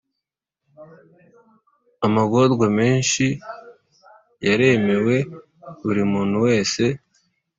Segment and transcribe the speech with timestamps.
[2.05, 3.25] Amagorwa menshi
[4.47, 5.15] yaremewe
[5.81, 6.83] buri muntu wese,